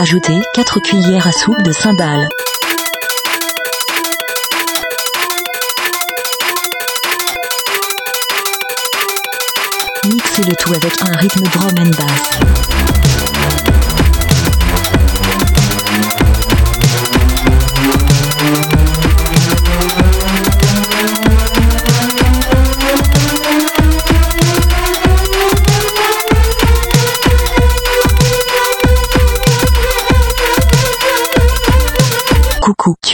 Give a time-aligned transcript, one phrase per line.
[0.00, 2.28] Ajoutez 4 cuillères à soupe de cymbales.
[10.04, 12.97] Mixez le tout avec un rythme drum and bass.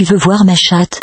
[0.05, 1.01] Tu veux voir ma chatte?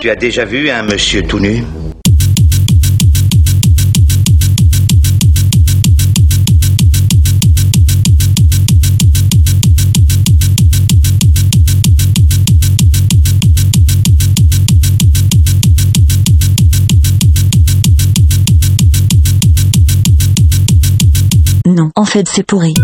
[0.00, 1.64] Tu as déjà vu un monsieur tout nu?
[21.66, 22.74] Non, en fait c'est pourri.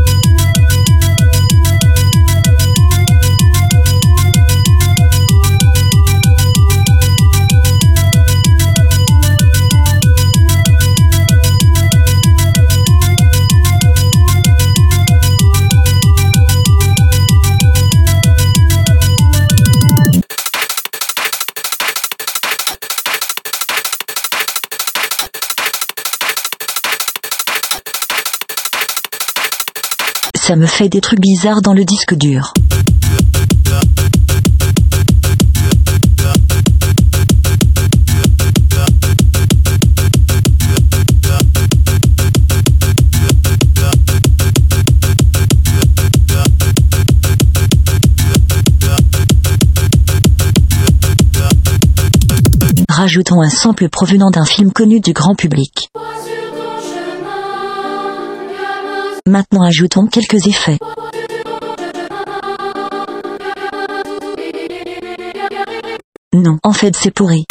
[30.50, 32.52] Ça me fait des trucs bizarres dans le disque dur.
[52.88, 55.90] Rajoutons un sample provenant d'un film connu du grand public.
[59.26, 60.78] Maintenant ajoutons quelques effets.
[66.32, 67.44] Non, en fait c'est pourri.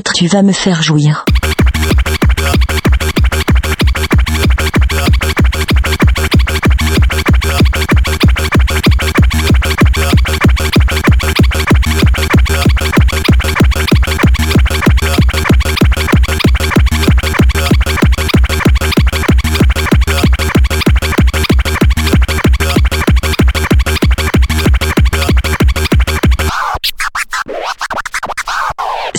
[0.00, 1.24] Tu vas me faire jouir.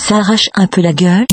[0.06, 1.24] Ça arrache un peu la gueule.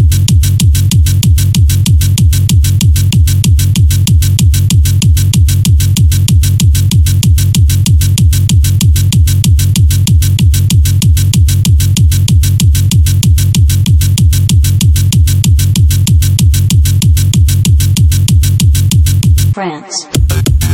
[19.53, 20.07] France,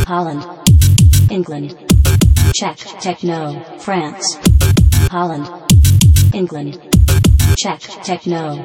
[0.08, 0.44] Holland,
[1.32, 1.74] England,
[2.54, 4.38] Czech, Techno, France,
[5.10, 5.46] Holland,
[6.32, 6.87] England,
[7.62, 8.56] Czech, Techno.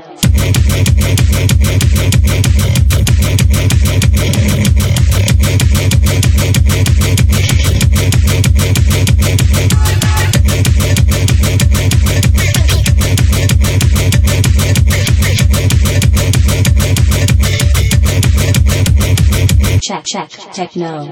[19.81, 21.07] Czech, Czech, Techno.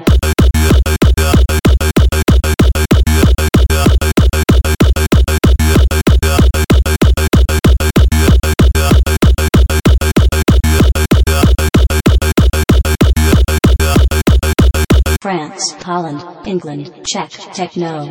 [15.21, 18.09] France, Holland, England, Czech, Techno.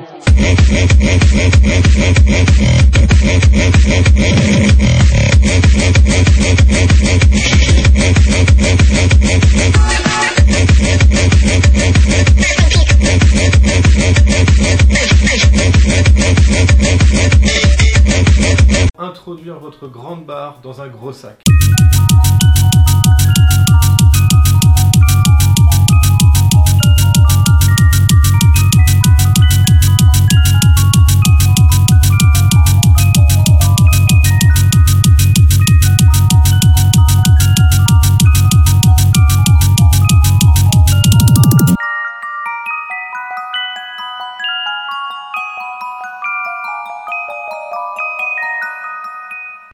[18.98, 21.40] Introduire votre grande barre dans un gros sac.